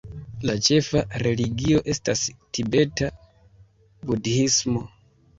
[0.49, 2.23] La ĉefa religio estas
[2.57, 3.09] tibeta
[4.11, 4.83] budhismo.